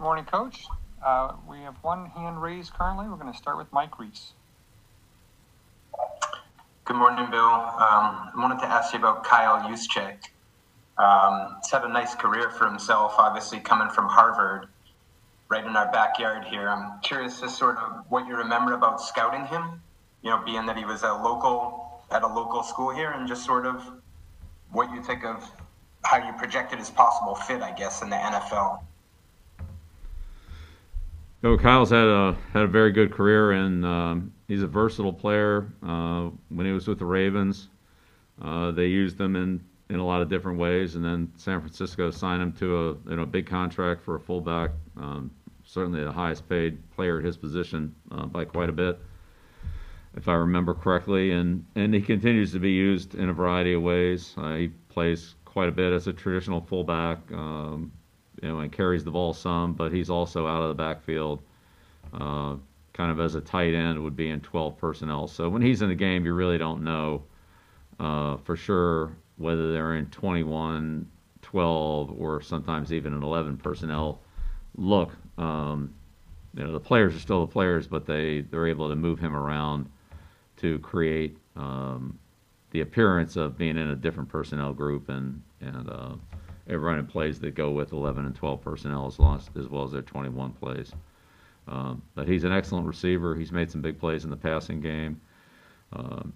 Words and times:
Morning, 0.00 0.24
Coach. 0.24 0.64
Uh, 1.04 1.34
we 1.46 1.58
have 1.58 1.76
one 1.82 2.06
hand 2.06 2.40
raised 2.40 2.72
currently. 2.72 3.06
We're 3.06 3.16
going 3.16 3.30
to 3.30 3.36
start 3.36 3.58
with 3.58 3.70
Mike 3.70 3.98
Reiss. 3.98 4.32
Good 6.86 6.96
morning, 6.96 7.30
Bill. 7.30 7.44
Um, 7.44 8.30
I 8.32 8.32
wanted 8.34 8.60
to 8.60 8.64
ask 8.64 8.94
you 8.94 8.98
about 8.98 9.24
Kyle 9.24 9.60
Juszczyk. 9.68 10.16
Um, 10.96 11.56
he's 11.62 11.70
had 11.70 11.84
a 11.84 11.88
nice 11.88 12.14
career 12.14 12.48
for 12.48 12.66
himself, 12.66 13.16
obviously 13.18 13.60
coming 13.60 13.90
from 13.90 14.06
Harvard, 14.08 14.68
right 15.50 15.66
in 15.66 15.76
our 15.76 15.92
backyard 15.92 16.44
here. 16.44 16.70
I'm 16.70 16.98
curious 17.02 17.42
as 17.42 17.54
sort 17.54 17.76
of 17.76 18.06
what 18.08 18.26
you 18.26 18.34
remember 18.36 18.72
about 18.72 19.02
scouting 19.02 19.44
him, 19.44 19.82
you 20.22 20.30
know, 20.30 20.42
being 20.42 20.64
that 20.64 20.78
he 20.78 20.86
was 20.86 21.02
a 21.02 21.12
local 21.12 22.02
at 22.10 22.22
a 22.22 22.26
local 22.26 22.62
school 22.62 22.88
here, 22.88 23.10
and 23.10 23.28
just 23.28 23.44
sort 23.44 23.66
of 23.66 23.84
what 24.72 24.90
you 24.94 25.02
think 25.02 25.26
of 25.26 25.46
how 26.04 26.16
you 26.16 26.32
projected 26.38 26.78
his 26.78 26.88
possible 26.88 27.34
fit, 27.34 27.60
I 27.60 27.72
guess, 27.72 28.00
in 28.00 28.08
the 28.08 28.16
NFL. 28.16 28.80
No, 31.42 31.56
Kyle's 31.56 31.88
had 31.88 32.06
a 32.06 32.36
had 32.52 32.64
a 32.64 32.66
very 32.66 32.92
good 32.92 33.12
career, 33.12 33.52
and 33.52 33.84
um, 33.84 34.32
he's 34.46 34.62
a 34.62 34.66
versatile 34.66 35.12
player. 35.12 35.72
Uh, 35.82 36.28
when 36.50 36.66
he 36.66 36.72
was 36.72 36.86
with 36.86 36.98
the 36.98 37.06
Ravens, 37.06 37.68
uh, 38.42 38.72
they 38.72 38.86
used 38.86 39.18
him 39.18 39.36
in, 39.36 39.64
in 39.88 40.00
a 40.00 40.04
lot 40.04 40.20
of 40.20 40.28
different 40.28 40.58
ways, 40.58 40.96
and 40.96 41.04
then 41.04 41.32
San 41.36 41.60
Francisco 41.60 42.10
signed 42.10 42.42
him 42.42 42.52
to 42.52 42.76
a 42.76 43.10
you 43.10 43.16
know 43.16 43.24
big 43.24 43.46
contract 43.46 44.02
for 44.02 44.16
a 44.16 44.20
fullback, 44.20 44.70
um, 44.98 45.30
certainly 45.64 46.04
the 46.04 46.12
highest 46.12 46.46
paid 46.46 46.78
player 46.90 47.18
at 47.18 47.24
his 47.24 47.38
position 47.38 47.94
uh, 48.10 48.26
by 48.26 48.44
quite 48.44 48.68
a 48.68 48.72
bit, 48.72 48.98
if 50.16 50.28
I 50.28 50.34
remember 50.34 50.74
correctly. 50.74 51.30
And 51.32 51.64
and 51.74 51.94
he 51.94 52.02
continues 52.02 52.52
to 52.52 52.58
be 52.58 52.72
used 52.72 53.14
in 53.14 53.30
a 53.30 53.32
variety 53.32 53.72
of 53.72 53.80
ways. 53.80 54.34
Uh, 54.36 54.56
he 54.56 54.68
plays 54.90 55.36
quite 55.46 55.70
a 55.70 55.72
bit 55.72 55.94
as 55.94 56.06
a 56.06 56.12
traditional 56.12 56.60
fullback. 56.60 57.18
Um, 57.32 57.92
you 58.42 58.48
know, 58.48 58.60
and 58.60 58.72
carries 58.72 59.04
the 59.04 59.10
ball 59.10 59.32
some, 59.32 59.74
but 59.74 59.92
he's 59.92 60.10
also 60.10 60.46
out 60.46 60.62
of 60.62 60.68
the 60.68 60.74
backfield, 60.74 61.42
uh, 62.14 62.56
kind 62.92 63.10
of 63.10 63.20
as 63.20 63.34
a 63.34 63.40
tight 63.40 63.74
end 63.74 64.02
would 64.02 64.16
be 64.16 64.30
in 64.30 64.40
12 64.40 64.76
personnel. 64.78 65.26
So 65.26 65.48
when 65.48 65.62
he's 65.62 65.82
in 65.82 65.88
the 65.88 65.94
game, 65.94 66.24
you 66.24 66.34
really 66.34 66.58
don't 66.58 66.82
know 66.82 67.22
uh, 67.98 68.36
for 68.38 68.56
sure 68.56 69.12
whether 69.36 69.72
they're 69.72 69.94
in 69.94 70.06
21, 70.06 71.06
12, 71.42 72.20
or 72.20 72.40
sometimes 72.42 72.92
even 72.92 73.12
an 73.12 73.22
11 73.22 73.56
personnel 73.58 74.20
look. 74.76 75.14
Um, 75.38 75.94
you 76.54 76.64
know, 76.64 76.72
the 76.72 76.80
players 76.80 77.14
are 77.14 77.20
still 77.20 77.46
the 77.46 77.52
players, 77.52 77.86
but 77.86 78.06
they 78.06 78.40
they're 78.40 78.66
able 78.66 78.88
to 78.88 78.96
move 78.96 79.20
him 79.20 79.36
around 79.36 79.88
to 80.56 80.78
create 80.80 81.38
um, 81.56 82.18
the 82.72 82.80
appearance 82.80 83.36
of 83.36 83.56
being 83.56 83.76
in 83.76 83.90
a 83.90 83.96
different 83.96 84.28
personnel 84.28 84.72
group 84.72 85.08
and 85.08 85.42
and 85.60 85.88
uh, 85.88 86.14
running 86.78 87.06
plays 87.06 87.40
that 87.40 87.54
go 87.54 87.70
with 87.70 87.92
11 87.92 88.24
and 88.24 88.34
12 88.34 88.60
personnel 88.60 89.06
as, 89.06 89.18
long 89.18 89.36
as, 89.36 89.50
as 89.58 89.68
well 89.68 89.84
as 89.84 89.92
their 89.92 90.02
21 90.02 90.52
plays. 90.52 90.92
Um, 91.68 92.02
but 92.14 92.28
he's 92.28 92.44
an 92.44 92.52
excellent 92.52 92.86
receiver. 92.86 93.34
He's 93.34 93.52
made 93.52 93.70
some 93.70 93.80
big 93.80 93.98
plays 93.98 94.24
in 94.24 94.30
the 94.30 94.36
passing 94.36 94.80
game. 94.80 95.20
Um, 95.92 96.32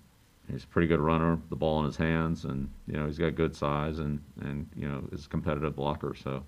he's 0.51 0.65
a 0.65 0.67
pretty 0.67 0.89
good 0.89 1.01
runner, 1.01 1.39
the 1.51 1.57
ball 1.57 1.81
in 1.81 1.87
his 1.87 1.97
hands, 1.97 2.45
and 2.45 2.71
you 2.87 2.95
know 2.95 3.07
he's 3.07 3.19
got 3.19 3.35
good 3.35 3.55
size 3.55 3.99
and 3.99 4.21
and 4.43 4.69
you 4.77 4.89
know 4.89 5.05
is 5.13 5.27
a 5.27 5.29
competitive 5.29 5.77
blocker. 5.77 6.15
So 6.15 6.45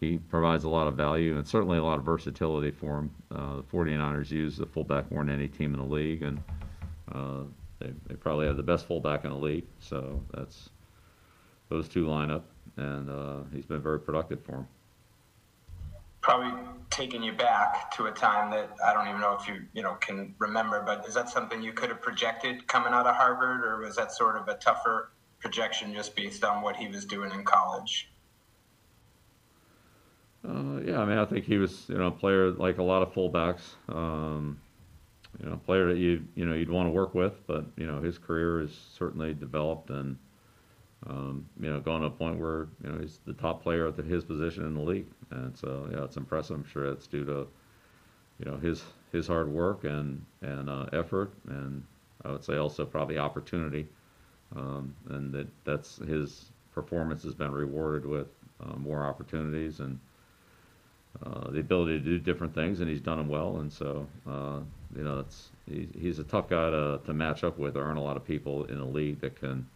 he 0.00 0.18
provides 0.18 0.64
a 0.64 0.68
lot 0.68 0.86
of 0.86 0.94
value 0.94 1.36
and 1.36 1.46
certainly 1.46 1.78
a 1.78 1.82
lot 1.82 1.98
of 1.98 2.04
versatility 2.04 2.70
for 2.70 2.98
him. 2.98 3.10
Uh, 3.34 3.56
the 3.56 3.62
49ers 3.64 4.30
use 4.30 4.56
the 4.56 4.66
fullback 4.66 5.10
more 5.10 5.24
than 5.24 5.34
any 5.34 5.48
team 5.48 5.74
in 5.74 5.80
the 5.80 5.86
league, 5.86 6.22
and 6.22 6.40
uh, 7.12 7.42
they, 7.80 7.92
they 8.06 8.14
probably 8.14 8.46
have 8.46 8.56
the 8.56 8.62
best 8.62 8.86
fullback 8.86 9.24
in 9.24 9.30
the 9.30 9.36
league. 9.36 9.66
So 9.80 10.22
that's 10.32 10.70
those 11.68 11.88
two 11.88 12.06
line 12.06 12.30
up 12.30 12.46
and 12.76 13.10
uh, 13.10 13.38
he's 13.52 13.66
been 13.66 13.82
very 13.82 14.00
productive 14.00 14.44
for 14.44 14.52
him. 14.52 14.68
Probably 16.20 16.52
taking 16.90 17.22
you 17.22 17.32
back 17.32 17.94
to 17.96 18.06
a 18.06 18.10
time 18.10 18.50
that 18.50 18.70
I 18.84 18.92
don't 18.92 19.08
even 19.08 19.20
know 19.20 19.36
if 19.40 19.46
you 19.46 19.62
you 19.72 19.82
know 19.82 19.94
can 19.94 20.34
remember, 20.38 20.82
but 20.84 21.06
is 21.06 21.14
that 21.14 21.28
something 21.28 21.62
you 21.62 21.72
could 21.72 21.88
have 21.88 22.02
projected 22.02 22.66
coming 22.66 22.92
out 22.92 23.06
of 23.06 23.14
Harvard, 23.14 23.64
or 23.64 23.80
was 23.80 23.96
that 23.96 24.12
sort 24.12 24.36
of 24.36 24.48
a 24.48 24.54
tougher 24.54 25.10
projection 25.40 25.94
just 25.94 26.16
based 26.16 26.44
on 26.44 26.62
what 26.62 26.76
he 26.76 26.88
was 26.88 27.04
doing 27.04 27.30
in 27.32 27.44
college? 27.44 28.10
Uh, 30.46 30.80
yeah, 30.84 31.00
I 31.00 31.04
mean, 31.04 31.18
I 31.18 31.24
think 31.24 31.44
he 31.44 31.58
was, 31.58 31.86
you 31.88 31.98
know, 31.98 32.06
a 32.06 32.12
player 32.12 32.50
like 32.50 32.78
a 32.78 32.82
lot 32.82 33.02
of 33.02 33.12
fullbacks. 33.12 33.60
Um, 33.88 34.60
you 35.40 35.46
know, 35.48 35.54
a 35.54 35.58
player 35.58 35.86
that 35.88 35.98
you, 35.98 36.24
you 36.34 36.46
know, 36.46 36.54
you'd 36.54 36.70
want 36.70 36.88
to 36.88 36.90
work 36.90 37.14
with, 37.14 37.46
but 37.46 37.64
you 37.76 37.86
know, 37.86 38.00
his 38.00 38.18
career 38.18 38.60
has 38.60 38.72
certainly 38.94 39.34
developed 39.34 39.90
and 39.90 40.16
um, 41.06 41.46
you 41.60 41.70
know, 41.70 41.80
going 41.80 42.00
to 42.00 42.08
a 42.08 42.10
point 42.10 42.38
where 42.38 42.68
you 42.82 42.90
know 42.90 42.98
he's 42.98 43.20
the 43.24 43.32
top 43.34 43.62
player 43.62 43.86
at 43.86 43.96
his 43.96 44.24
position 44.24 44.64
in 44.64 44.74
the 44.74 44.80
league, 44.80 45.06
and 45.30 45.56
so 45.56 45.88
yeah, 45.92 46.04
it's 46.04 46.16
impressive. 46.16 46.56
I'm 46.56 46.66
sure 46.66 46.86
it's 46.86 47.06
due 47.06 47.24
to 47.24 47.46
you 48.38 48.50
know 48.50 48.56
his 48.56 48.82
his 49.12 49.26
hard 49.26 49.48
work 49.48 49.84
and 49.84 50.24
and 50.42 50.68
uh, 50.68 50.86
effort, 50.92 51.32
and 51.48 51.84
I 52.24 52.32
would 52.32 52.44
say 52.44 52.56
also 52.56 52.84
probably 52.84 53.18
opportunity, 53.18 53.86
um, 54.56 54.94
and 55.10 55.32
that 55.32 55.46
that's 55.64 55.96
his 55.98 56.46
performance 56.72 57.22
has 57.22 57.34
been 57.34 57.52
rewarded 57.52 58.04
with 58.04 58.28
uh, 58.60 58.76
more 58.76 59.04
opportunities 59.04 59.80
and 59.80 59.98
uh, 61.24 61.50
the 61.50 61.60
ability 61.60 61.98
to 61.98 62.04
do 62.04 62.18
different 62.18 62.54
things, 62.54 62.80
and 62.80 62.88
he's 62.88 63.00
done 63.00 63.18
them 63.18 63.28
well, 63.28 63.58
and 63.58 63.72
so 63.72 64.06
uh, 64.28 64.58
you 64.96 65.04
know 65.04 65.20
it's 65.20 65.50
he, 65.66 65.88
he's 65.98 66.18
a 66.18 66.24
tough 66.24 66.48
guy 66.48 66.70
to 66.70 67.00
to 67.06 67.12
match 67.14 67.44
up 67.44 67.56
with. 67.56 67.74
There 67.74 67.84
aren't 67.84 67.98
a 67.98 68.02
lot 68.02 68.16
of 68.16 68.24
people 68.24 68.64
in 68.64 68.78
the 68.78 68.84
league 68.84 69.20
that 69.20 69.38
can 69.38 69.66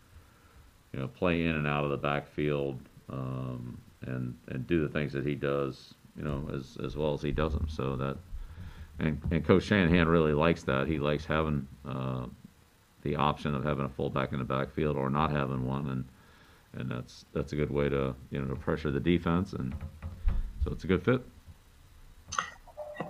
you 0.93 1.01
know, 1.01 1.09
play 1.09 1.45
in 1.45 1.57
and 1.57 1.67
out 1.67 1.85
of 1.85 1.91
the 1.91 1.97
backfield 1.97 2.79
um, 3.11 3.79
and 4.03 4.37
and 4.49 4.67
do 4.67 4.87
the 4.87 4.93
things 4.93 5.13
that 5.13 5.27
he 5.27 5.35
does, 5.35 5.95
you 6.17 6.23
know, 6.23 6.49
as 6.55 6.77
as 6.85 6.97
well 6.97 7.15
as 7.15 7.23
he 7.23 7.33
does 7.33 7.53
them. 7.53 7.67
So 7.69 7.97
that 7.97 8.17
and 8.99 9.21
and 9.31 9.45
Coach 9.45 9.65
Shanahan 9.65 10.09
really 10.09 10.35
likes 10.35 10.63
that. 10.65 10.87
He 10.87 10.99
likes 10.99 11.25
having 11.25 11.67
uh, 11.87 12.27
the 13.03 13.17
option 13.17 13.55
of 13.55 13.65
having 13.65 13.85
a 13.85 13.89
fullback 13.89 14.33
in 14.33 14.39
the 14.39 14.45
backfield 14.45 14.97
or 14.97 15.11
not 15.11 15.31
having 15.31 15.67
one, 15.67 15.89
and 15.89 16.81
and 16.81 16.91
that's 16.91 17.25
that's 17.33 17.53
a 17.53 17.57
good 17.57 17.71
way 17.71 17.89
to 17.89 18.15
you 18.31 18.41
know 18.41 18.49
to 18.49 18.57
pressure 18.57 18.91
the 18.91 19.01
defense, 19.01 19.53
and 19.55 19.75
so 20.65 20.73
it's 20.73 20.85
a 20.85 20.87
good 20.87 21.05
fit. 21.05 21.23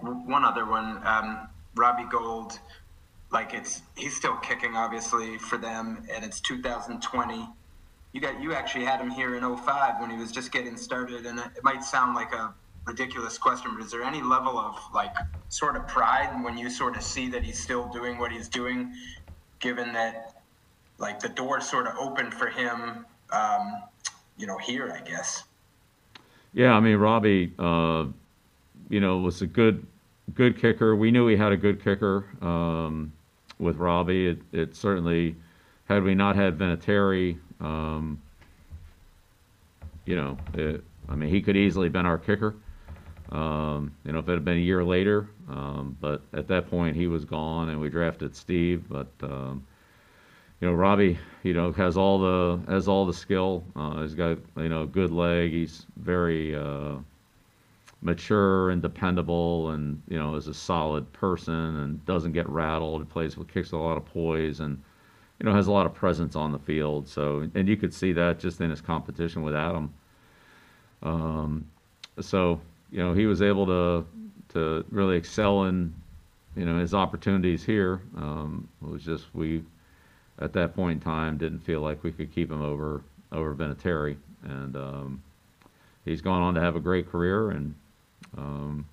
One 0.00 0.44
other 0.44 0.64
one, 0.64 1.00
um, 1.06 1.48
Robbie 1.74 2.08
Gould, 2.10 2.58
like 3.30 3.54
it's 3.54 3.82
he's 3.96 4.16
still 4.16 4.36
kicking 4.36 4.76
obviously 4.76 5.38
for 5.38 5.58
them, 5.58 6.06
and 6.12 6.24
it's 6.24 6.40
2020 6.40 7.48
you 8.12 8.20
got 8.20 8.40
you 8.40 8.52
actually 8.52 8.84
had 8.84 9.00
him 9.00 9.10
here 9.10 9.36
in 9.36 9.56
05 9.56 10.00
when 10.00 10.10
he 10.10 10.16
was 10.16 10.32
just 10.32 10.52
getting 10.52 10.76
started 10.76 11.26
and 11.26 11.38
it 11.38 11.62
might 11.62 11.82
sound 11.82 12.14
like 12.14 12.32
a 12.32 12.54
ridiculous 12.84 13.38
question 13.38 13.70
but 13.74 13.84
is 13.84 13.90
there 13.90 14.02
any 14.02 14.22
level 14.22 14.58
of 14.58 14.76
like 14.94 15.14
sort 15.48 15.76
of 15.76 15.86
pride 15.86 16.42
when 16.42 16.58
you 16.58 16.68
sort 16.68 16.96
of 16.96 17.02
see 17.02 17.28
that 17.28 17.42
he's 17.42 17.58
still 17.58 17.88
doing 17.88 18.18
what 18.18 18.32
he's 18.32 18.48
doing 18.48 18.92
given 19.60 19.92
that 19.92 20.42
like 20.98 21.20
the 21.20 21.28
door 21.28 21.60
sort 21.60 21.86
of 21.86 21.96
opened 21.96 22.34
for 22.34 22.48
him 22.48 23.06
um, 23.30 23.82
you 24.36 24.46
know 24.46 24.58
here 24.58 24.92
i 24.92 25.00
guess? 25.08 25.44
Yeah 26.52 26.72
i 26.72 26.80
mean 26.80 26.96
robbie 26.96 27.52
uh, 27.58 28.06
you 28.88 29.00
know 29.00 29.18
was 29.18 29.42
a 29.42 29.46
good 29.46 29.86
good 30.34 30.58
kicker. 30.58 30.96
We 30.96 31.10
knew 31.10 31.26
he 31.28 31.36
had 31.36 31.52
a 31.52 31.56
good 31.56 31.82
kicker 31.82 32.26
um, 32.40 33.12
with 33.58 33.76
robbie. 33.76 34.28
It, 34.28 34.38
it 34.52 34.76
certainly 34.76 35.36
had 35.88 36.02
we 36.02 36.14
not 36.14 36.36
had 36.36 36.58
Vinatieri, 36.58 37.38
um, 37.62 38.20
you 40.04 40.16
know, 40.16 40.36
it, 40.54 40.82
I 41.08 41.14
mean, 41.14 41.30
he 41.30 41.40
could 41.40 41.56
easily 41.56 41.86
have 41.86 41.92
been 41.92 42.06
our 42.06 42.18
kicker. 42.18 42.54
Um, 43.30 43.94
you 44.04 44.12
know, 44.12 44.18
if 44.18 44.28
it 44.28 44.32
had 44.32 44.44
been 44.44 44.58
a 44.58 44.60
year 44.60 44.84
later, 44.84 45.28
um, 45.48 45.96
but 46.00 46.20
at 46.34 46.48
that 46.48 46.68
point 46.68 46.96
he 46.96 47.06
was 47.06 47.24
gone, 47.24 47.70
and 47.70 47.80
we 47.80 47.88
drafted 47.88 48.36
Steve. 48.36 48.84
But 48.88 49.06
um, 49.22 49.66
you 50.60 50.68
know, 50.68 50.74
Robbie, 50.74 51.18
you 51.42 51.54
know, 51.54 51.72
has 51.72 51.96
all 51.96 52.18
the 52.18 52.60
has 52.70 52.88
all 52.88 53.06
the 53.06 53.14
skill. 53.14 53.64
Uh, 53.74 54.02
he's 54.02 54.14
got 54.14 54.38
you 54.56 54.68
know 54.68 54.84
good 54.86 55.10
leg. 55.10 55.50
He's 55.50 55.86
very 55.96 56.54
uh, 56.54 56.96
mature 58.02 58.70
and 58.70 58.82
dependable, 58.82 59.70
and 59.70 60.02
you 60.08 60.18
know, 60.18 60.34
is 60.34 60.48
a 60.48 60.54
solid 60.54 61.10
person 61.14 61.54
and 61.54 62.04
doesn't 62.04 62.32
get 62.32 62.48
rattled. 62.50 63.00
He 63.00 63.06
plays 63.06 63.36
with 63.38 63.48
kicks 63.48 63.72
a 63.72 63.78
lot 63.78 63.96
of 63.96 64.04
poise 64.04 64.60
and 64.60 64.82
you 65.38 65.46
know, 65.46 65.54
has 65.54 65.66
a 65.66 65.72
lot 65.72 65.86
of 65.86 65.94
presence 65.94 66.36
on 66.36 66.52
the 66.52 66.58
field. 66.58 67.08
So, 67.08 67.48
and 67.54 67.68
you 67.68 67.76
could 67.76 67.92
see 67.92 68.12
that 68.12 68.38
just 68.38 68.60
in 68.60 68.70
his 68.70 68.80
competition 68.80 69.42
with 69.42 69.54
Adam. 69.54 69.92
Um, 71.02 71.66
so, 72.20 72.60
you 72.90 72.98
know, 72.98 73.12
he 73.14 73.26
was 73.26 73.42
able 73.42 73.66
to 73.66 74.06
to 74.50 74.84
really 74.90 75.16
excel 75.16 75.64
in, 75.64 75.94
you 76.56 76.66
know, 76.66 76.78
his 76.78 76.94
opportunities 76.94 77.64
here. 77.64 78.02
Um, 78.16 78.68
it 78.82 78.88
was 78.88 79.02
just 79.02 79.24
we, 79.34 79.64
at 80.38 80.52
that 80.52 80.74
point 80.74 80.98
in 80.98 81.00
time, 81.00 81.38
didn't 81.38 81.60
feel 81.60 81.80
like 81.80 82.04
we 82.04 82.12
could 82.12 82.32
keep 82.32 82.50
him 82.50 82.62
over 82.62 83.02
over 83.32 83.54
Vinatieri, 83.54 84.16
and 84.44 84.76
um, 84.76 85.22
he's 86.04 86.20
gone 86.20 86.42
on 86.42 86.54
to 86.54 86.60
have 86.60 86.76
a 86.76 86.80
great 86.80 87.10
career, 87.10 87.50
and 87.50 87.74
um, 88.36 88.86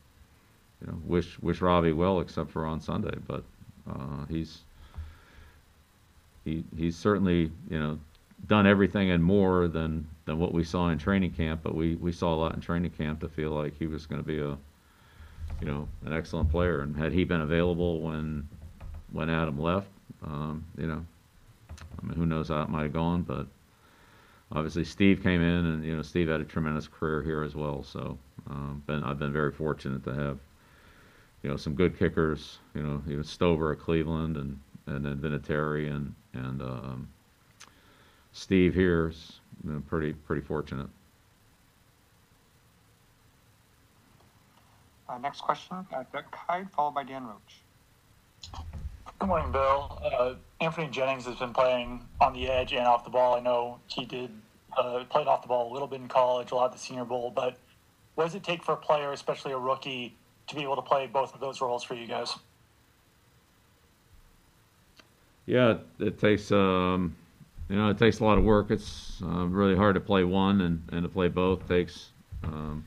you 0.82 0.88
know, 0.88 0.98
wish 1.06 1.38
wish 1.42 1.62
Robbie 1.62 1.94
well, 1.94 2.22
except 2.22 2.50
for 2.52 2.66
on 2.66 2.80
Sunday, 2.80 3.18
but 3.28 3.44
uh, 3.90 4.26
he's 4.30 4.62
he 6.50 6.64
he's 6.78 6.96
certainly 6.96 7.52
you 7.70 7.80
know 7.80 8.00
done 8.48 8.66
everything 8.66 9.12
and 9.12 9.24
more 9.24 9.68
than 9.68 10.08
than 10.26 10.40
what 10.40 10.54
we 10.54 10.64
saw 10.64 10.90
in 10.90 10.98
training 10.98 11.32
camp, 11.32 11.62
but 11.64 11.76
we, 11.76 11.96
we 11.96 12.12
saw 12.12 12.34
a 12.34 12.38
lot 12.38 12.54
in 12.54 12.62
training 12.62 12.92
camp 12.92 13.20
to 13.22 13.30
feel 13.30 13.52
like 13.52 13.78
he 13.78 13.88
was 13.88 14.06
going 14.06 14.22
to 14.22 14.28
be 14.28 14.40
a, 14.40 14.58
you 15.60 15.68
know, 15.68 15.88
an 16.06 16.14
excellent 16.14 16.50
player. 16.50 16.82
And 16.82 16.96
had 16.96 17.12
he 17.12 17.24
been 17.24 17.42
available 17.42 18.02
when 18.02 18.48
when 19.12 19.30
Adam 19.30 19.60
left, 19.60 19.88
um, 20.24 20.64
you 20.78 20.88
know, 20.88 21.04
I 21.70 22.06
mean, 22.06 22.16
who 22.16 22.26
knows 22.26 22.50
how 22.50 22.62
it 22.62 22.70
might 22.70 22.84
have 22.84 22.94
gone, 22.94 23.24
but 23.24 23.48
obviously 24.52 24.84
Steve 24.84 25.24
came 25.24 25.42
in, 25.42 25.66
and 25.66 25.84
you 25.84 25.96
know, 25.96 26.02
Steve 26.02 26.30
had 26.30 26.42
a 26.42 26.46
tremendous 26.46 26.88
career 26.88 27.24
here 27.24 27.44
as 27.44 27.56
well. 27.56 27.84
So, 27.84 28.18
um, 28.50 28.84
been 28.86 29.04
I've 29.04 29.20
been 29.20 29.34
very 29.34 29.52
fortunate 29.52 30.04
to 30.04 30.14
have, 30.14 30.38
you 31.44 31.50
know, 31.50 31.58
some 31.58 31.74
good 31.74 31.98
kickers. 31.98 32.60
You 32.76 32.84
know, 32.84 33.04
even 33.08 33.24
Stover 33.24 33.72
at 33.72 33.80
Cleveland, 33.80 34.38
and 34.38 34.60
and 34.90 35.06
then 35.06 35.18
Vinatieri 35.18 35.94
and 35.94 36.14
and 36.34 36.62
um, 36.62 37.08
Steve 38.32 38.74
here 38.74 39.10
is 39.10 39.40
you 39.64 39.72
know, 39.72 39.84
pretty 39.88 40.14
pretty 40.14 40.42
fortunate. 40.42 40.88
Uh, 45.08 45.18
next 45.18 45.42
question, 45.42 45.78
uh, 45.94 46.04
Doug 46.14 46.26
Kyed, 46.32 46.70
followed 46.72 46.94
by 46.94 47.04
Dan 47.04 47.26
Roche. 47.26 48.62
Good 49.18 49.28
morning, 49.28 49.52
Bill. 49.52 50.00
Uh, 50.04 50.36
Anthony 50.62 50.88
Jennings 50.88 51.26
has 51.26 51.36
been 51.36 51.52
playing 51.52 52.06
on 52.22 52.34
the 52.34 52.48
edge 52.48 52.74
and 52.74 52.86
off 52.86 53.04
the 53.04 53.10
ball. 53.10 53.36
I 53.36 53.40
know 53.40 53.80
he 53.88 54.06
did 54.06 54.30
uh, 54.78 55.04
played 55.10 55.28
off 55.28 55.42
the 55.42 55.48
ball 55.48 55.72
a 55.72 55.74
little 55.74 55.88
bit 55.88 56.00
in 56.00 56.08
college, 56.08 56.52
a 56.52 56.56
lot 56.56 56.66
at 56.66 56.74
the 56.74 56.78
Senior 56.78 57.06
Bowl. 57.06 57.32
But 57.32 57.58
what 58.16 58.26
does 58.26 58.36
it 58.36 58.44
take 58.44 58.64
for 58.64 58.74
a 58.74 58.78
player, 58.78 59.12
especially 59.12 59.52
a 59.52 59.58
rookie, 59.58 60.16
to 60.48 60.56
be 60.56 60.62
able 60.62 60.76
to 60.76 60.82
play 60.82 61.08
both 61.08 61.34
of 61.34 61.40
those 61.40 61.60
roles 61.60 61.84
for 61.84 61.96
you 61.96 62.08
guys? 62.08 62.36
Yeah, 65.50 65.78
it, 65.98 66.20
takes 66.20 66.52
um, 66.52 67.16
you 67.70 67.76
know 67.76 67.90
it 67.90 67.98
takes 67.98 68.20
a 68.20 68.24
lot 68.24 68.38
of 68.38 68.44
work. 68.44 68.70
It's 68.70 69.20
uh, 69.24 69.48
really 69.48 69.76
hard 69.76 69.96
to 69.96 70.00
play 70.00 70.24
one 70.24 70.62
and, 70.62 70.84
and 70.92 71.02
to 71.02 71.10
play 71.10 71.28
both 71.28 71.68
takes 71.68 72.12
um, 72.44 72.86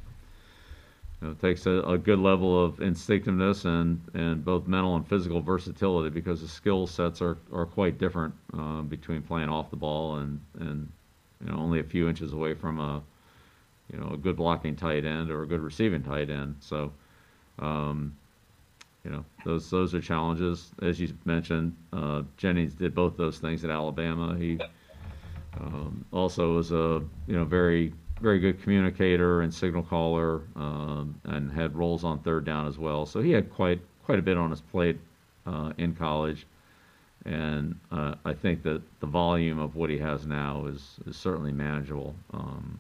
you 1.21 1.27
know, 1.27 1.33
it 1.33 1.41
takes 1.41 1.67
a, 1.67 1.81
a, 1.81 1.99
good 1.99 2.21
level 2.21 2.65
of 2.65 2.81
instinctiveness 2.81 3.65
and, 3.65 4.01
and 4.15 4.45
both 4.45 4.69
mental 4.69 4.95
and 4.95 5.05
physical 5.09 5.41
versatility 5.41 6.09
because 6.09 6.41
the 6.41 6.47
skill 6.47 6.87
sets 6.87 7.21
are, 7.21 7.37
are 7.53 7.67
quite 7.67 7.99
different 7.99 8.33
uh, 8.57 8.83
between 8.83 9.23
playing 9.23 9.49
off 9.49 9.69
the 9.71 9.77
ball 9.77 10.19
and, 10.19 10.41
and 10.61 10.89
you 11.45 11.51
know 11.51 11.59
only 11.59 11.81
a 11.81 11.85
few 11.85 12.09
inches 12.09 12.33
away 12.33 12.55
from 12.55 12.79
a 12.79 13.03
you 13.93 13.99
know 13.99 14.11
a 14.13 14.17
good 14.17 14.37
blocking 14.37 14.77
tight 14.77 15.05
end 15.05 15.33
or 15.33 15.43
a 15.43 15.49
good 15.49 15.61
receiving 15.61 16.05
tight 16.05 16.31
end. 16.31 16.55
So 16.61 16.93
um, 17.59 18.17
you 19.05 19.11
know 19.11 19.25
those 19.45 19.69
those 19.71 19.95
are 19.95 20.01
challenges 20.01 20.73
as 20.83 21.01
you 21.01 21.13
mentioned. 21.25 21.77
Uh, 21.93 22.23
Jennings 22.37 22.75
did 22.75 22.95
both 22.95 23.17
those 23.17 23.39
things 23.39 23.65
at 23.65 23.71
Alabama. 23.71 24.37
He 24.37 24.59
um, 25.61 26.05
also 26.13 26.55
was 26.55 26.73
a 26.73 27.03
you 27.27 27.37
know 27.37 27.45
very 27.45 27.93
very 28.21 28.39
good 28.39 28.63
communicator 28.63 29.43
and 29.43 29.53
signal 29.53 29.83
caller, 29.83 30.43
um, 30.55 31.21
and 31.25 31.51
had 31.51 31.75
roles 31.75 32.05
on 32.05 32.21
third 32.21 32.45
down 32.45 32.69
as 32.69 32.79
well. 32.79 33.05
So 33.05 33.21
he 33.21 33.33
had 33.33 33.53
quite 33.53 33.81
quite 34.05 34.19
a 34.19 34.23
bit 34.23 34.37
on 34.37 34.51
his 34.51 34.61
plate 34.61 34.99
uh, 35.47 35.73
in 35.79 35.95
college, 35.95 36.47
and 37.25 37.79
uh, 37.91 38.15
I 38.25 38.33
think 38.35 38.63
that 38.63 38.83
the 39.01 39.07
volume 39.07 39.59
of 39.59 39.75
what 39.75 39.91
he 39.91 39.99
has 39.99 40.27
now 40.27 40.67
is 40.67 40.99
is 41.07 41.17
certainly 41.17 41.53
manageable. 41.53 42.15
Um, 42.33 42.79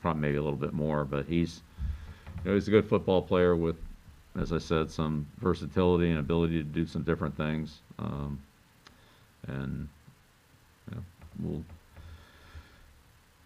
probably 0.00 0.22
maybe 0.22 0.36
a 0.36 0.42
little 0.42 0.58
bit 0.58 0.72
more, 0.72 1.04
but 1.04 1.26
he's 1.26 1.62
you 2.44 2.50
know, 2.50 2.54
he's 2.54 2.68
a 2.68 2.70
good 2.70 2.88
football 2.88 3.22
player 3.22 3.56
with, 3.56 3.76
as 4.40 4.52
I 4.52 4.58
said, 4.58 4.90
some 4.90 5.26
versatility 5.40 6.10
and 6.10 6.18
ability 6.18 6.58
to 6.58 6.62
do 6.62 6.86
some 6.86 7.02
different 7.02 7.36
things, 7.36 7.80
um, 7.98 8.40
and 9.46 9.88
you 10.88 10.96
know, 10.96 11.02
we'll 11.42 11.64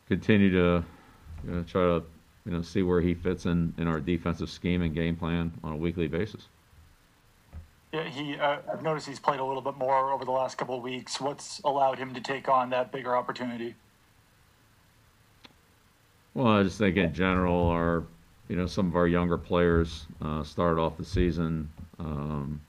continue 0.08 0.50
to 0.50 0.84
you 1.44 1.50
know, 1.50 1.62
try 1.62 1.82
to 1.82 2.02
you 2.44 2.52
know 2.52 2.62
see 2.62 2.82
where 2.82 3.00
he 3.00 3.14
fits 3.14 3.46
in 3.46 3.74
in 3.78 3.86
our 3.88 4.00
defensive 4.00 4.50
scheme 4.50 4.82
and 4.82 4.94
game 4.94 5.16
plan 5.16 5.52
on 5.64 5.72
a 5.72 5.76
weekly 5.76 6.08
basis. 6.08 6.48
Yeah, 7.92 8.08
he. 8.08 8.36
Uh, 8.36 8.58
I've 8.72 8.82
noticed 8.82 9.06
he's 9.06 9.20
played 9.20 9.40
a 9.40 9.44
little 9.44 9.62
bit 9.62 9.76
more 9.76 10.10
over 10.12 10.24
the 10.24 10.30
last 10.30 10.56
couple 10.56 10.76
of 10.76 10.82
weeks. 10.82 11.20
What's 11.20 11.60
allowed 11.60 11.98
him 11.98 12.14
to 12.14 12.20
take 12.20 12.48
on 12.48 12.70
that 12.70 12.90
bigger 12.90 13.14
opportunity? 13.14 13.74
Well, 16.34 16.46
I 16.46 16.62
just 16.62 16.78
think 16.78 16.96
in 16.96 17.12
general, 17.12 17.68
our 17.68 18.04
you 18.52 18.58
know 18.58 18.66
some 18.66 18.87
of 18.87 18.96
our 18.96 19.08
younger 19.08 19.38
players 19.38 20.04
uh, 20.20 20.43
started 20.43 20.78
off 20.78 20.99
the 20.99 21.04
season. 21.06 21.70
Um, 21.99 22.60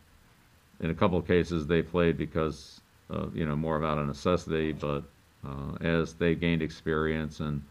in 0.80 0.91
a 0.91 0.94
couple 0.94 1.18
of 1.18 1.27
cases, 1.27 1.68
they 1.68 1.81
played 1.81 2.18
because 2.18 2.80
of, 3.09 3.35
you 3.35 3.45
know 3.45 3.57
more 3.57 3.75
about 3.75 3.97
a 3.97 4.06
necessity, 4.06 4.71
but 4.71 5.03
uh, 5.45 5.75
as 5.81 6.13
they 6.13 6.35
gained 6.35 6.62
experience 6.62 7.41
and 7.41 7.62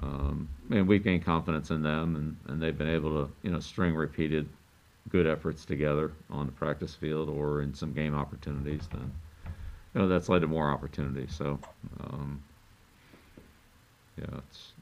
um, 0.00 0.48
and 0.70 0.86
we've 0.86 1.02
gained 1.02 1.24
confidence 1.24 1.70
in 1.72 1.82
them, 1.82 2.14
and, 2.14 2.36
and 2.46 2.62
they've 2.62 2.78
been 2.78 2.88
able 2.88 3.24
to, 3.24 3.32
you 3.42 3.50
know, 3.50 3.58
string 3.58 3.96
repeated 3.96 4.48
good 5.08 5.26
efforts 5.26 5.64
together 5.64 6.12
on 6.30 6.46
the 6.46 6.52
practice 6.52 6.94
field 6.94 7.28
or 7.28 7.62
in 7.62 7.74
some 7.74 7.92
game 7.92 8.14
opportunities. 8.14 8.88
Then, 8.92 9.12
you 9.92 10.00
know, 10.00 10.06
that's 10.06 10.28
led 10.28 10.42
to 10.42 10.46
more 10.46 10.70
opportunities. 10.70 11.34
So, 11.34 11.58
um, 11.98 12.40
yeah, 14.18 14.38
it's 14.38 14.73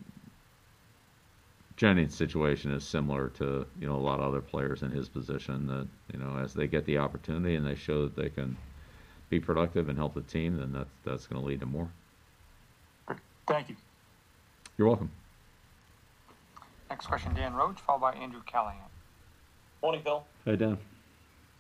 Jennings' 1.82 2.14
situation 2.14 2.70
is 2.70 2.87
similar 2.87 3.31
to 3.31 3.67
you 3.81 3.88
know 3.88 3.96
a 3.96 4.05
lot 4.06 4.20
of 4.20 4.26
other 4.26 4.40
players 4.40 4.84
in 4.84 4.93
his 4.93 5.08
position 5.08 5.67
that 5.67 5.88
you 6.12 6.25
know 6.25 6.38
as 6.38 6.55
they 6.55 6.69
get 6.69 6.84
the 6.84 6.96
opportunity 6.96 7.56
and 7.56 7.67
they 7.67 7.75
show 7.75 8.05
that 8.05 8.14
they 8.14 8.29
can 8.29 8.56
be 9.31 9.40
productive 9.40 9.88
and 9.88 9.99
help 9.99 10.14
the 10.14 10.20
team, 10.20 10.58
then 10.58 10.70
that's 10.70 10.93
that's 11.05 11.26
going 11.26 11.43
to 11.43 11.49
lead 11.49 11.58
to 11.58 11.67
more. 11.67 11.88
Thank 13.49 13.69
you. 13.69 13.75
You're 14.79 14.87
welcome. 14.87 15.11
Next 16.88 17.08
question, 17.08 17.34
Dan 17.34 17.52
Roche, 17.52 17.81
followed 17.81 18.00
by 18.00 18.12
Andrew 18.12 18.43
Callahan. 18.46 18.79
Morning, 19.82 20.02
Bill. 20.05 20.25
Hey, 20.44 20.55
Dan. 20.55 20.79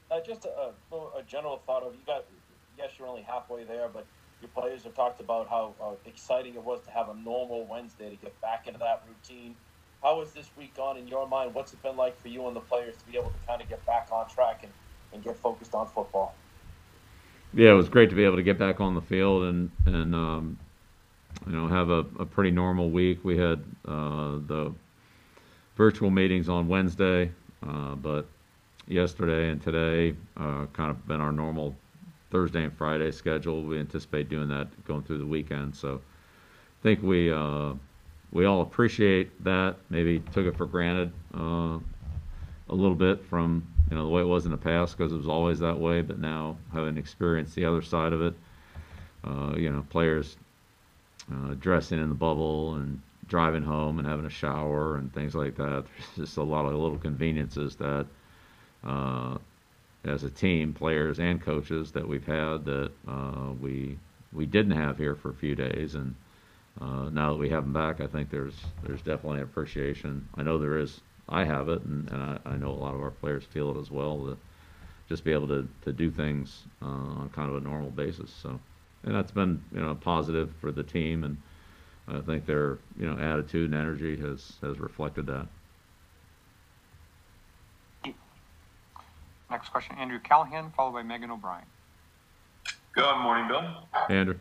Uh, 0.08 0.20
just 0.24 0.44
a, 0.44 0.70
a, 0.92 0.96
a, 1.18 1.22
general 1.26 1.60
thought 1.66 1.82
of 1.82 1.94
you 1.94 2.00
got. 2.06 2.26
Yes, 2.78 2.90
you're 2.96 3.08
only 3.08 3.22
halfway 3.22 3.64
there, 3.64 3.88
but 3.92 4.06
your 4.40 4.50
players 4.50 4.84
have 4.84 4.94
talked 4.94 5.20
about 5.20 5.48
how 5.48 5.74
uh, 5.82 5.94
exciting 6.06 6.54
it 6.54 6.62
was 6.62 6.80
to 6.82 6.92
have 6.92 7.08
a 7.08 7.14
normal 7.14 7.66
Wednesday 7.66 8.08
to 8.10 8.16
get 8.16 8.40
back 8.40 8.68
into 8.68 8.78
that 8.78 9.02
routine. 9.08 9.56
How 10.02 10.18
has 10.18 10.32
this 10.32 10.50
week 10.58 10.74
gone 10.74 10.96
in 10.96 11.06
your 11.06 11.28
mind? 11.28 11.54
What's 11.54 11.72
it 11.72 11.82
been 11.82 11.96
like 11.96 12.20
for 12.20 12.28
you 12.28 12.46
and 12.48 12.56
the 12.56 12.60
players 12.60 12.96
to 12.96 13.10
be 13.10 13.16
able 13.16 13.30
to 13.30 13.46
kind 13.46 13.62
of 13.62 13.68
get 13.68 13.84
back 13.86 14.08
on 14.10 14.28
track 14.28 14.60
and, 14.64 14.72
and 15.12 15.22
get 15.22 15.36
focused 15.36 15.74
on 15.74 15.86
football? 15.86 16.34
Yeah, 17.54 17.70
it 17.70 17.74
was 17.74 17.88
great 17.88 18.10
to 18.10 18.16
be 18.16 18.24
able 18.24 18.36
to 18.36 18.42
get 18.42 18.58
back 18.58 18.80
on 18.80 18.94
the 18.94 19.00
field 19.00 19.44
and 19.44 19.70
and 19.86 20.14
um, 20.14 20.58
you 21.46 21.52
know, 21.52 21.68
have 21.68 21.90
a, 21.90 22.04
a 22.18 22.26
pretty 22.26 22.50
normal 22.50 22.90
week. 22.90 23.24
We 23.24 23.36
had 23.38 23.62
uh, 23.86 24.38
the 24.46 24.72
virtual 25.76 26.10
meetings 26.10 26.48
on 26.48 26.66
Wednesday, 26.68 27.30
uh, 27.66 27.94
but 27.94 28.26
yesterday 28.88 29.50
and 29.50 29.62
today 29.62 30.16
uh, 30.36 30.66
kind 30.72 30.90
of 30.90 31.06
been 31.06 31.20
our 31.20 31.32
normal 31.32 31.76
Thursday 32.30 32.64
and 32.64 32.72
Friday 32.72 33.12
schedule. 33.12 33.62
We 33.62 33.78
anticipate 33.78 34.28
doing 34.28 34.48
that 34.48 34.84
going 34.84 35.02
through 35.02 35.18
the 35.18 35.26
weekend. 35.26 35.76
So 35.76 36.00
I 36.00 36.82
think 36.82 37.02
we 37.02 37.32
uh, 37.32 37.74
we 38.32 38.46
all 38.46 38.62
appreciate 38.62 39.44
that. 39.44 39.76
Maybe 39.90 40.20
took 40.32 40.46
it 40.46 40.56
for 40.56 40.66
granted 40.66 41.12
uh, 41.34 41.78
a 42.68 42.74
little 42.74 42.94
bit 42.94 43.24
from 43.26 43.66
you 43.90 43.96
know 43.96 44.04
the 44.04 44.10
way 44.10 44.22
it 44.22 44.26
was 44.26 44.46
in 44.46 44.50
the 44.50 44.56
past 44.56 44.96
because 44.96 45.12
it 45.12 45.16
was 45.16 45.28
always 45.28 45.58
that 45.60 45.78
way. 45.78 46.00
But 46.02 46.18
now 46.18 46.56
having 46.72 46.96
experienced 46.96 47.54
the 47.54 47.66
other 47.66 47.82
side 47.82 48.12
of 48.12 48.22
it, 48.22 48.34
uh, 49.24 49.54
you 49.56 49.70
know, 49.70 49.84
players 49.90 50.36
uh, 51.30 51.54
dressing 51.60 52.00
in 52.00 52.08
the 52.08 52.14
bubble 52.14 52.74
and 52.74 53.00
driving 53.28 53.62
home 53.62 53.98
and 53.98 54.08
having 54.08 54.26
a 54.26 54.30
shower 54.30 54.96
and 54.96 55.12
things 55.12 55.34
like 55.34 55.56
that. 55.56 55.84
There's 56.16 56.28
just 56.28 56.36
a 56.38 56.42
lot 56.42 56.64
of 56.64 56.74
little 56.74 56.98
conveniences 56.98 57.76
that, 57.76 58.06
uh, 58.84 59.38
as 60.04 60.24
a 60.24 60.30
team, 60.30 60.72
players 60.72 61.20
and 61.20 61.40
coaches 61.40 61.92
that 61.92 62.06
we've 62.06 62.26
had 62.26 62.64
that 62.64 62.90
uh, 63.06 63.52
we 63.60 63.98
we 64.32 64.46
didn't 64.46 64.76
have 64.76 64.96
here 64.96 65.14
for 65.14 65.30
a 65.30 65.34
few 65.34 65.54
days, 65.54 65.94
and 65.94 66.14
uh, 66.80 67.10
now 67.10 67.32
that 67.32 67.38
we 67.38 67.50
have 67.50 67.64
them 67.64 67.72
back, 67.72 68.00
I 68.00 68.06
think 68.06 68.30
there's 68.30 68.54
there's 68.82 69.02
definitely 69.02 69.38
an 69.38 69.44
appreciation. 69.44 70.28
I 70.34 70.42
know 70.42 70.58
there 70.58 70.78
is. 70.78 71.00
I 71.28 71.44
have 71.44 71.68
it, 71.68 71.82
and, 71.82 72.10
and 72.10 72.22
I, 72.22 72.38
I 72.44 72.56
know 72.56 72.70
a 72.70 72.72
lot 72.72 72.94
of 72.94 73.00
our 73.00 73.10
players 73.10 73.44
feel 73.44 73.70
it 73.76 73.80
as 73.80 73.90
well. 73.90 74.18
To 74.24 74.38
just 75.08 75.24
be 75.24 75.32
able 75.32 75.48
to, 75.48 75.68
to 75.82 75.92
do 75.92 76.10
things 76.10 76.64
uh, 76.82 76.86
on 76.86 77.30
kind 77.34 77.50
of 77.50 77.56
a 77.56 77.60
normal 77.60 77.90
basis. 77.90 78.30
So 78.30 78.58
and 79.04 79.14
that's 79.14 79.32
been 79.32 79.62
you 79.74 79.80
know 79.80 79.94
positive 79.94 80.52
for 80.60 80.72
the 80.72 80.82
team, 80.82 81.24
and 81.24 81.36
I 82.08 82.20
think 82.20 82.46
their 82.46 82.78
you 82.98 83.06
know 83.06 83.18
attitude 83.18 83.70
and 83.70 83.80
energy 83.80 84.16
has 84.16 84.54
has 84.62 84.78
reflected 84.78 85.26
that. 85.26 85.46
Next 89.50 89.68
question, 89.68 89.96
Andrew 89.98 90.18
Callahan, 90.18 90.72
followed 90.74 90.92
by 90.92 91.02
Megan 91.02 91.30
O'Brien. 91.30 91.66
Good 92.94 93.18
morning, 93.18 93.48
Bill. 93.48 93.88
Andrew. 94.08 94.38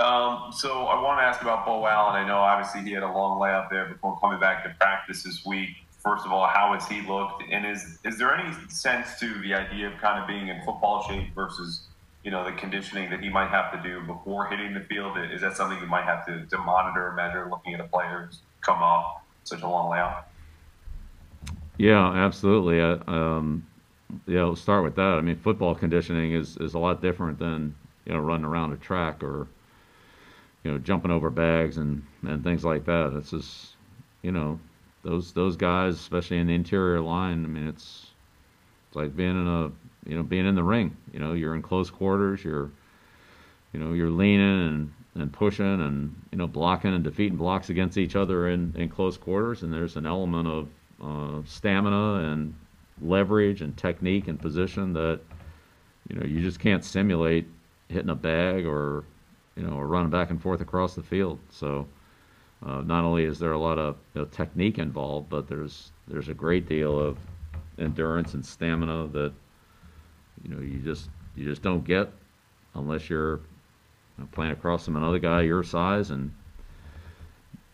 Um, 0.00 0.50
so 0.52 0.86
I 0.86 1.00
want 1.02 1.20
to 1.20 1.24
ask 1.24 1.42
about 1.42 1.66
Beau 1.66 1.86
Allen. 1.86 2.16
I 2.16 2.26
know 2.26 2.38
obviously 2.38 2.80
he 2.82 2.92
had 2.92 3.02
a 3.02 3.12
long 3.12 3.38
layoff 3.38 3.70
there 3.70 3.86
before 3.86 4.18
coming 4.18 4.40
back 4.40 4.64
to 4.64 4.70
practice 4.80 5.22
this 5.22 5.44
week. 5.44 5.70
First 6.02 6.24
of 6.24 6.32
all, 6.32 6.46
how 6.46 6.72
has 6.72 6.88
he 6.88 7.02
looked? 7.02 7.42
And 7.50 7.66
is 7.66 7.98
is 8.04 8.16
there 8.16 8.34
any 8.34 8.50
sense 8.68 9.20
to 9.20 9.40
the 9.42 9.52
idea 9.52 9.88
of 9.88 9.98
kind 10.00 10.20
of 10.20 10.26
being 10.26 10.48
in 10.48 10.62
football 10.64 11.06
shape 11.06 11.34
versus 11.34 11.82
you 12.22 12.30
know, 12.30 12.44
the 12.44 12.52
conditioning 12.52 13.10
that 13.10 13.20
he 13.20 13.30
might 13.30 13.48
have 13.48 13.72
to 13.72 13.88
do 13.88 14.00
before 14.06 14.46
hitting 14.46 14.74
the 14.74 14.80
field? 14.80 15.16
Is 15.18 15.40
that 15.40 15.56
something 15.56 15.78
you 15.80 15.86
might 15.86 16.04
have 16.04 16.26
to, 16.26 16.44
to 16.46 16.58
monitor, 16.58 17.12
measure, 17.12 17.48
looking 17.48 17.74
at 17.74 17.80
a 17.80 17.84
player 17.84 18.26
who's 18.26 18.40
come 18.60 18.82
off 18.82 19.22
such 19.44 19.62
a 19.62 19.68
long 19.68 19.90
layoff? 19.90 20.24
Yeah, 21.78 22.12
absolutely. 22.12 22.80
Um, 22.80 23.66
yeah, 24.26 24.44
we'll 24.44 24.56
start 24.56 24.84
with 24.84 24.96
that. 24.96 25.14
I 25.14 25.22
mean, 25.22 25.36
football 25.36 25.74
conditioning 25.74 26.34
is, 26.34 26.58
is 26.58 26.74
a 26.74 26.78
lot 26.78 27.00
different 27.00 27.38
than 27.38 27.74
you 28.04 28.12
know 28.12 28.18
running 28.18 28.44
around 28.44 28.72
a 28.72 28.76
track 28.76 29.22
or 29.22 29.46
you 30.64 30.70
know 30.70 30.78
jumping 30.78 31.10
over 31.10 31.30
bags 31.30 31.76
and, 31.76 32.02
and 32.22 32.44
things 32.44 32.64
like 32.64 32.84
that. 32.84 33.12
It's 33.16 33.30
just 33.30 33.76
you 34.22 34.32
know 34.32 34.58
those 35.02 35.32
those 35.32 35.56
guys, 35.56 35.94
especially 35.94 36.38
in 36.38 36.46
the 36.46 36.54
interior 36.54 37.00
line. 37.00 37.44
I 37.44 37.48
mean, 37.48 37.68
it's 37.68 38.06
it's 38.88 38.96
like 38.96 39.16
being 39.16 39.40
in 39.40 39.46
a 39.46 39.70
you 40.08 40.16
know 40.16 40.22
being 40.22 40.46
in 40.46 40.54
the 40.54 40.62
ring. 40.62 40.96
You 41.12 41.20
know, 41.20 41.32
you're 41.32 41.54
in 41.54 41.62
close 41.62 41.90
quarters. 41.90 42.44
You're 42.44 42.70
you 43.72 43.80
know 43.80 43.92
you're 43.92 44.10
leaning 44.10 44.68
and 44.68 44.92
and 45.14 45.32
pushing 45.32 45.80
and 45.80 46.14
you 46.30 46.38
know 46.38 46.46
blocking 46.46 46.94
and 46.94 47.02
defeating 47.02 47.36
blocks 47.36 47.70
against 47.70 47.98
each 47.98 48.16
other 48.16 48.48
in 48.48 48.74
in 48.76 48.88
close 48.88 49.16
quarters. 49.16 49.62
And 49.62 49.72
there's 49.72 49.96
an 49.96 50.06
element 50.06 50.48
of 50.48 50.68
uh, 51.02 51.42
stamina 51.46 52.30
and 52.30 52.54
leverage 53.00 53.62
and 53.62 53.76
technique 53.76 54.28
and 54.28 54.38
position 54.38 54.92
that 54.92 55.20
you 56.08 56.16
know 56.16 56.26
you 56.26 56.42
just 56.42 56.60
can't 56.60 56.84
simulate 56.84 57.46
hitting 57.88 58.10
a 58.10 58.14
bag 58.14 58.66
or 58.66 59.04
you 59.60 59.66
know 59.66 59.74
or 59.74 59.86
running 59.86 60.10
back 60.10 60.30
and 60.30 60.40
forth 60.40 60.60
across 60.60 60.94
the 60.94 61.02
field. 61.02 61.38
So 61.50 61.86
uh, 62.64 62.80
not 62.80 63.04
only 63.04 63.24
is 63.24 63.38
there 63.38 63.52
a 63.52 63.58
lot 63.58 63.78
of 63.78 63.96
you 64.14 64.22
know, 64.22 64.26
technique 64.26 64.78
involved, 64.78 65.28
but 65.28 65.48
there's 65.48 65.92
there's 66.08 66.28
a 66.28 66.34
great 66.34 66.66
deal 66.66 66.98
of 66.98 67.18
endurance 67.78 68.34
and 68.34 68.44
stamina 68.44 69.08
that 69.08 69.32
you 70.42 70.54
know 70.54 70.60
you 70.60 70.78
just 70.78 71.10
you 71.36 71.44
just 71.44 71.62
don't 71.62 71.84
get 71.84 72.10
unless 72.74 73.10
you're 73.10 73.36
you 73.36 73.40
know, 74.18 74.28
playing 74.32 74.52
across 74.52 74.86
from 74.86 74.96
another 74.96 75.18
guy 75.18 75.42
your 75.42 75.62
size 75.62 76.10
and 76.10 76.32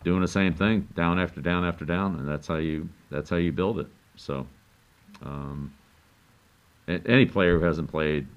doing 0.03 0.21
the 0.21 0.27
same 0.27 0.53
thing 0.53 0.87
down 0.93 1.19
after 1.19 1.39
down 1.39 1.63
after 1.63 1.85
down, 1.85 2.15
and 2.19 2.27
that's 2.27 2.47
how 2.47 2.57
you 2.57 2.89
that's 3.09 3.29
how 3.29 3.37
you 3.37 3.51
build 3.51 3.79
it. 3.79 3.87
So. 4.17 4.45
Um, 5.23 5.73
any 6.87 7.25
player 7.25 7.57
who 7.57 7.65
hasn't 7.65 7.89
played 7.89 8.27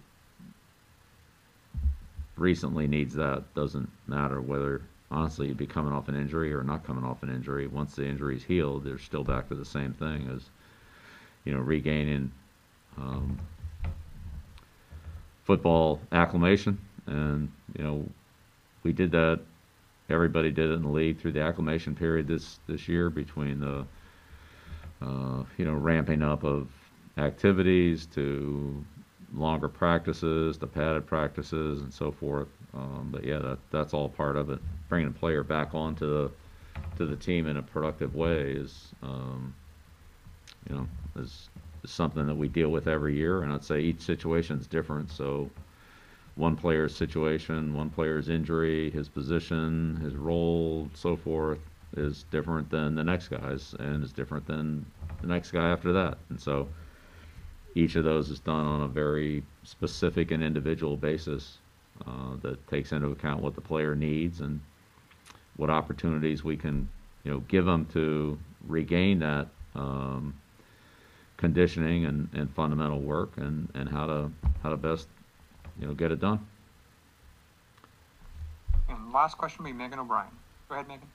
recently 2.40 2.86
needs 2.86 3.14
that. 3.14 3.44
Doesn't 3.54 3.88
matter 4.06 4.40
whether 4.40 4.82
honestly 5.10 5.48
you'd 5.48 5.56
be 5.56 5.66
coming 5.66 5.92
off 5.92 6.08
an 6.08 6.16
injury 6.16 6.52
or 6.52 6.62
not 6.62 6.84
coming 6.84 7.04
off 7.04 7.22
an 7.22 7.30
injury. 7.30 7.66
Once 7.66 7.94
the 7.94 8.06
injury's 8.06 8.42
healed, 8.42 8.84
they're 8.84 8.98
still 8.98 9.24
back 9.24 9.48
to 9.48 9.54
the 9.54 9.64
same 9.64 9.92
thing 9.92 10.28
as 10.34 10.42
you 11.44 11.52
know 11.52 11.60
regaining 11.60 12.32
um, 12.98 13.38
football 15.44 16.00
acclimation. 16.12 16.78
And 17.06 17.50
you 17.78 17.84
know 17.84 18.04
we 18.82 18.92
did 18.92 19.12
that. 19.12 19.40
Everybody 20.08 20.50
did 20.50 20.70
it 20.70 20.74
in 20.74 20.82
the 20.82 20.88
league 20.88 21.20
through 21.20 21.32
the 21.32 21.42
acclimation 21.42 21.94
period 21.94 22.26
this 22.26 22.58
this 22.66 22.88
year 22.88 23.10
between 23.10 23.60
the 23.60 23.86
uh, 25.02 25.44
you 25.56 25.64
know, 25.64 25.72
ramping 25.72 26.22
up 26.22 26.44
of 26.44 26.68
activities 27.16 28.06
to 28.06 28.84
longer 29.34 29.68
practices, 29.68 30.58
the 30.58 30.66
padded 30.66 31.06
practices, 31.06 31.82
and 31.82 31.92
so 31.92 32.10
forth. 32.10 32.48
Um, 32.74 33.08
but 33.10 33.24
yeah, 33.24 33.38
that, 33.38 33.58
that's 33.70 33.94
all 33.94 34.08
part 34.08 34.36
of 34.36 34.50
it. 34.50 34.60
Bringing 34.88 35.08
a 35.08 35.12
player 35.12 35.42
back 35.42 35.74
onto 35.74 36.06
the 36.06 36.30
to 36.96 37.06
the 37.06 37.16
team 37.16 37.46
in 37.46 37.56
a 37.56 37.62
productive 37.62 38.14
way 38.14 38.52
is, 38.52 38.88
um, 39.02 39.54
you 40.68 40.76
know, 40.76 40.86
is, 41.16 41.48
is 41.82 41.90
something 41.90 42.26
that 42.26 42.34
we 42.34 42.48
deal 42.48 42.68
with 42.68 42.88
every 42.88 43.16
year. 43.16 43.42
And 43.42 43.52
I'd 43.52 43.64
say 43.64 43.80
each 43.80 44.02
situation 44.02 44.58
is 44.58 44.66
different. 44.66 45.10
So 45.10 45.50
one 46.34 46.56
player's 46.56 46.94
situation, 46.94 47.74
one 47.74 47.88
player's 47.88 48.28
injury, 48.28 48.90
his 48.90 49.08
position, 49.08 49.98
his 50.02 50.14
role, 50.14 50.90
so 50.94 51.16
forth 51.16 51.60
is 51.96 52.24
different 52.24 52.70
than 52.70 52.94
the 52.94 53.04
next 53.04 53.28
guy's 53.28 53.74
and 53.78 54.04
is 54.04 54.12
different 54.12 54.46
than 54.46 54.84
the 55.22 55.26
next 55.26 55.50
guy 55.50 55.70
after 55.70 55.92
that. 55.92 56.18
And 56.28 56.40
so 56.40 56.68
each 57.74 57.96
of 57.96 58.04
those 58.04 58.30
is 58.30 58.40
done 58.40 58.66
on 58.66 58.82
a 58.82 58.88
very 58.88 59.42
specific 59.64 60.30
and 60.30 60.42
individual 60.42 60.96
basis 60.96 61.58
uh, 62.06 62.36
that 62.42 62.66
takes 62.68 62.92
into 62.92 63.08
account 63.08 63.42
what 63.42 63.54
the 63.54 63.60
player 63.60 63.94
needs 63.94 64.40
and 64.40 64.60
what 65.56 65.70
opportunities 65.70 66.42
we 66.42 66.56
can, 66.56 66.88
you 67.24 67.30
know, 67.30 67.40
give 67.48 67.64
them 67.64 67.86
to 67.92 68.38
regain 68.66 69.18
that 69.18 69.46
um, 69.74 70.34
conditioning 71.36 72.06
and, 72.06 72.28
and 72.32 72.50
fundamental 72.54 73.00
work 73.00 73.32
and, 73.36 73.68
and 73.74 73.88
how 73.88 74.06
to 74.06 74.30
how 74.62 74.70
to 74.70 74.76
best, 74.76 75.08
you 75.78 75.86
know, 75.86 75.94
get 75.94 76.10
it 76.10 76.20
done. 76.20 76.46
And 78.88 79.12
last 79.12 79.38
question 79.38 79.64
will 79.64 79.70
be 79.70 79.76
Megan 79.76 79.98
O'Brien. 79.98 80.30
Go 80.68 80.74
ahead, 80.74 80.88
Megan. 80.88 81.08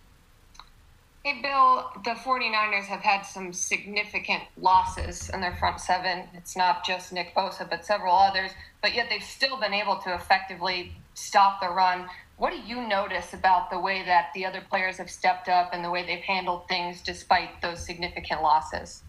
Hey, 1.26 1.42
Bill, 1.42 1.92
the 2.04 2.12
49ers 2.12 2.86
have 2.86 3.00
had 3.00 3.24
some 3.24 3.52
significant 3.52 4.44
losses 4.58 5.28
in 5.32 5.42
their 5.42 5.56
front 5.56 5.80
seven. 5.80 6.26
It's 6.36 6.56
not 6.56 6.86
just 6.86 7.12
Nick 7.12 7.34
Bosa, 7.34 7.68
but 7.68 7.84
several 7.84 8.16
others, 8.16 8.52
but 8.80 8.94
yet 8.94 9.08
they've 9.10 9.24
still 9.24 9.60
been 9.60 9.74
able 9.74 9.96
to 10.02 10.14
effectively 10.14 10.92
stop 11.16 11.62
the 11.62 11.70
run. 11.70 12.08
What 12.38 12.52
do 12.52 12.60
you 12.60 12.88
notice 12.88 13.34
about 13.34 13.72
the 13.72 13.80
way 13.80 14.04
that 14.06 14.34
the 14.36 14.46
other 14.46 14.62
players 14.70 14.98
have 14.98 15.10
stepped 15.10 15.50
up 15.50 15.72
and 15.74 15.84
the 15.84 15.90
way 15.90 16.06
they've 16.06 16.24
handled 16.24 16.68
things 16.68 17.02
despite 17.02 17.60
those 17.60 17.84
significant 17.84 18.44
losses? 18.44 19.02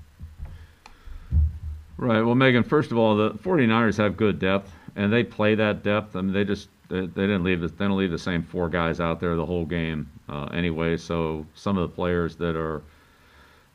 Right. 1.99 2.23
Well, 2.23 2.35
Megan, 2.35 2.63
first 2.63 2.93
of 2.93 2.97
all, 2.97 3.15
the 3.15 3.33
49ers 3.33 3.99
have 3.99 4.17
good 4.17 4.39
depth, 4.39 4.73
and 4.95 5.13
they 5.13 5.23
play 5.23 5.55
that 5.57 5.83
depth. 5.83 6.17
I 6.17 6.23
mean, 6.23 6.33
they 6.33 6.45
just 6.45 6.71
they, 6.89 7.03
didn't 7.03 7.45
leave 7.45 7.61
the, 7.61 7.69
they 7.69 7.85
don't 7.85 7.99
leave 7.99 8.11
the 8.11 8.19
same 8.19 8.43
four 8.43 8.71
guys 8.71 9.01
out 9.01 9.21
there 9.21 9.37
the 9.37 9.45
whole 9.45 9.67
game 9.67 10.09
uh, 10.29 10.47
anyway. 10.47 10.97
So 10.97 11.47
some 11.55 11.79
of 11.79 11.89
the 11.89 11.95
players 11.95 12.37
that 12.37 12.57
are 12.57 12.83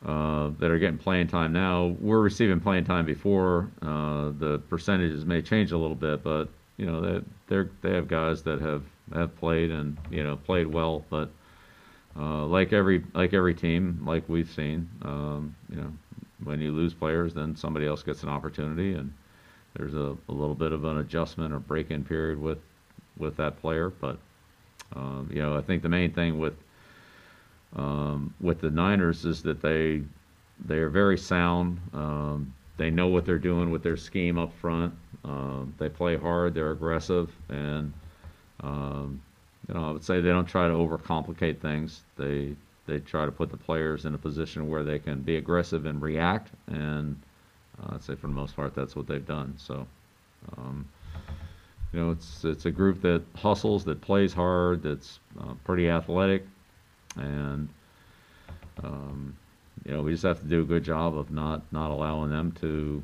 uh, 0.04 0.50
that 0.58 0.70
are 0.70 0.78
getting 0.78 0.98
playing 0.98 1.28
time 1.28 1.52
now 1.52 1.94
were 2.00 2.20
receiving 2.20 2.60
playing 2.60 2.84
time 2.84 3.06
before. 3.06 3.70
Uh, 3.80 4.32
the 4.38 4.60
percentages 4.68 5.24
may 5.24 5.40
change 5.40 5.72
a 5.72 5.78
little 5.78 5.94
bit, 5.96 6.22
but 6.24 6.48
you 6.76 6.86
know 6.86 7.00
they 7.00 7.24
they 7.46 7.68
they 7.82 7.94
have 7.94 8.08
guys 8.08 8.42
that 8.42 8.60
have 8.60 8.82
have 9.14 9.36
played 9.36 9.70
and 9.70 9.96
you 10.10 10.24
know 10.24 10.36
played 10.36 10.66
well. 10.66 11.04
But 11.08 11.30
uh, 12.18 12.44
like 12.46 12.72
every 12.72 13.04
like 13.14 13.32
every 13.32 13.54
team, 13.54 14.02
like 14.04 14.28
we've 14.28 14.50
seen, 14.50 14.88
um, 15.02 15.54
you 15.70 15.76
know, 15.76 15.92
when 16.44 16.60
you 16.60 16.72
lose 16.72 16.94
players, 16.94 17.32
then 17.32 17.56
somebody 17.56 17.86
else 17.86 18.02
gets 18.02 18.22
an 18.22 18.28
opportunity, 18.28 18.94
and 18.94 19.12
there's 19.76 19.94
a, 19.94 20.16
a 20.28 20.32
little 20.32 20.54
bit 20.54 20.72
of 20.72 20.84
an 20.84 20.98
adjustment 20.98 21.54
or 21.54 21.58
break-in 21.58 22.04
period 22.04 22.40
with 22.40 22.58
with 23.16 23.36
that 23.36 23.60
player. 23.60 23.88
But 23.88 24.18
um, 24.94 25.30
you 25.32 25.40
know, 25.40 25.56
I 25.56 25.62
think 25.62 25.82
the 25.82 25.88
main 25.88 26.12
thing 26.12 26.38
with 26.38 26.54
um, 27.76 28.34
with 28.40 28.60
the 28.60 28.70
Niners 28.70 29.24
is 29.24 29.42
that 29.42 29.62
they 29.62 30.02
they 30.64 30.76
are 30.76 30.88
very 30.88 31.18
sound. 31.18 31.80
Um, 31.92 32.52
they 32.76 32.90
know 32.90 33.08
what 33.08 33.24
they're 33.24 33.38
doing 33.38 33.70
with 33.70 33.82
their 33.82 33.96
scheme 33.96 34.38
up 34.38 34.52
front. 34.60 34.94
Um, 35.24 35.74
they 35.78 35.88
play 35.88 36.16
hard. 36.16 36.54
They're 36.54 36.72
aggressive, 36.72 37.30
and 37.48 37.92
um, 38.60 39.22
you 39.68 39.74
know, 39.74 39.88
I 39.88 39.92
would 39.92 40.04
say 40.04 40.20
they 40.20 40.28
don't 40.30 40.46
try 40.46 40.68
to 40.68 40.74
overcomplicate 40.74 41.60
things. 41.60 42.02
They 42.16 42.54
they 42.86 42.98
try 42.98 43.24
to 43.24 43.32
put 43.32 43.50
the 43.50 43.56
players 43.56 44.04
in 44.04 44.14
a 44.14 44.18
position 44.18 44.68
where 44.68 44.82
they 44.82 44.98
can 44.98 45.22
be 45.22 45.36
aggressive 45.36 45.86
and 45.86 46.02
react. 46.02 46.50
And 46.66 47.20
uh, 47.82 47.94
I'd 47.94 48.02
say 48.02 48.14
for 48.14 48.26
the 48.26 48.32
most 48.32 48.56
part, 48.56 48.74
that's 48.74 48.96
what 48.96 49.06
they've 49.06 49.26
done. 49.26 49.54
So. 49.56 49.86
Um, 50.58 50.88
you 51.92 52.00
know, 52.00 52.10
it's 52.10 52.44
it's 52.44 52.64
a 52.64 52.70
group 52.70 53.02
that 53.02 53.22
hustles, 53.36 53.84
that 53.84 54.00
plays 54.00 54.32
hard, 54.32 54.82
that's 54.82 55.20
uh, 55.40 55.52
pretty 55.64 55.90
athletic, 55.90 56.46
and 57.16 57.68
um, 58.82 59.36
you 59.84 59.92
know 59.92 60.02
we 60.02 60.12
just 60.12 60.22
have 60.22 60.40
to 60.40 60.46
do 60.46 60.62
a 60.62 60.64
good 60.64 60.84
job 60.84 61.16
of 61.16 61.30
not 61.30 61.70
not 61.70 61.90
allowing 61.90 62.30
them 62.30 62.52
to, 62.60 63.02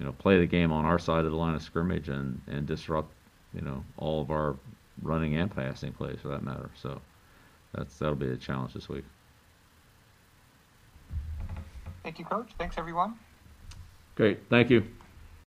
you 0.00 0.06
know, 0.06 0.12
play 0.12 0.38
the 0.38 0.46
game 0.46 0.72
on 0.72 0.84
our 0.84 0.98
side 0.98 1.24
of 1.24 1.30
the 1.30 1.36
line 1.36 1.54
of 1.54 1.62
scrimmage 1.62 2.08
and 2.08 2.40
and 2.48 2.66
disrupt, 2.66 3.12
you 3.54 3.60
know, 3.60 3.84
all 3.96 4.20
of 4.20 4.30
our 4.30 4.56
running 5.02 5.36
and 5.36 5.54
passing 5.54 5.92
plays 5.92 6.18
for 6.20 6.28
that 6.28 6.42
matter. 6.42 6.70
So 6.74 7.00
that's 7.74 7.96
that'll 7.96 8.16
be 8.16 8.30
a 8.30 8.36
challenge 8.36 8.74
this 8.74 8.88
week. 8.88 9.04
Thank 12.02 12.18
you, 12.18 12.24
Coach. 12.24 12.50
Thanks, 12.58 12.76
everyone. 12.76 13.14
Great, 14.16 14.40
thank 14.48 14.70
you. 14.70 14.84